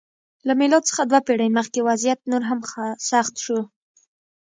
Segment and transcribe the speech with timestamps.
[0.47, 2.59] له میلاد څخه دوه پېړۍ مخکې وضعیت نور هم
[3.11, 3.59] سخت شو.